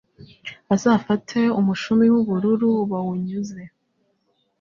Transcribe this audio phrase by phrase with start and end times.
[0.67, 3.59] Bazafate umushumi w ubururu bawunyuze